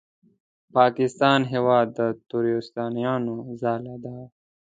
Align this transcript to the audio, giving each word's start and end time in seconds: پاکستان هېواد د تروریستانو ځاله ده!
پاکستان 0.75 1.39
هېواد 1.53 1.87
د 1.97 1.99
تروریستانو 2.29 3.35
ځاله 3.61 3.95
ده! 4.03 4.17